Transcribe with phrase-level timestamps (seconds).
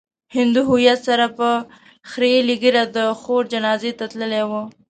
[0.35, 1.49] هندو هويت سره په
[2.11, 4.51] خريلې ږيره د خور جنازې ته تللی و.